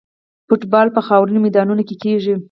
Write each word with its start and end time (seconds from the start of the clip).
فوټبال 0.47 0.87
په 0.95 1.01
خاورینو 1.07 1.43
میدانونو 1.45 1.83
کې 1.87 1.95
کیږي. 2.03 2.33